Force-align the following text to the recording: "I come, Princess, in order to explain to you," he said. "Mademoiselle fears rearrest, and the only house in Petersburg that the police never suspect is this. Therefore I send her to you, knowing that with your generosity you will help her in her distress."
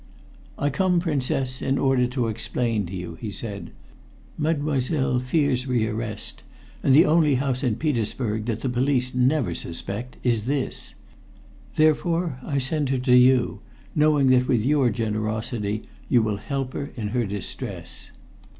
"I 0.57 0.71
come, 0.71 0.99
Princess, 0.99 1.61
in 1.61 1.77
order 1.77 2.07
to 2.07 2.27
explain 2.27 2.87
to 2.87 2.95
you," 2.95 3.19
he 3.21 3.29
said. 3.29 3.69
"Mademoiselle 4.35 5.19
fears 5.19 5.67
rearrest, 5.67 6.41
and 6.81 6.95
the 6.95 7.05
only 7.05 7.35
house 7.35 7.63
in 7.63 7.75
Petersburg 7.75 8.45
that 8.47 8.61
the 8.61 8.67
police 8.69 9.13
never 9.13 9.53
suspect 9.53 10.17
is 10.23 10.45
this. 10.45 10.95
Therefore 11.75 12.39
I 12.43 12.57
send 12.57 12.89
her 12.89 12.97
to 12.97 13.15
you, 13.15 13.59
knowing 13.93 14.29
that 14.31 14.47
with 14.47 14.65
your 14.65 14.89
generosity 14.89 15.83
you 16.09 16.23
will 16.23 16.37
help 16.37 16.73
her 16.73 16.89
in 16.95 17.09
her 17.09 17.27
distress." 17.27 18.09